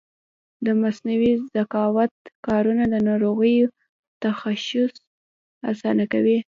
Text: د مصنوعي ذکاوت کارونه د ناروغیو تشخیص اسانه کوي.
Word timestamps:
د 0.65 0.67
مصنوعي 0.81 1.33
ذکاوت 1.55 2.13
کارونه 2.47 2.83
د 2.93 2.95
ناروغیو 3.07 3.67
تشخیص 4.23 4.93
اسانه 5.71 6.05
کوي. 6.13 6.37